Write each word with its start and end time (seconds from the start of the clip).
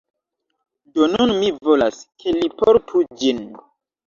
Do 0.95 1.09
nun 1.11 1.33
mi 1.41 1.51
volas, 1.67 2.01
ke 2.25 2.35
li 2.39 2.51
portu 2.63 3.05
ĝin. 3.23 3.45